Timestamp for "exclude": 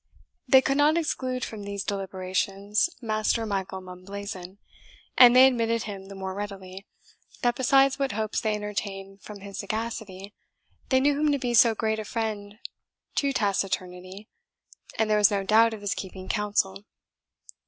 0.97-1.45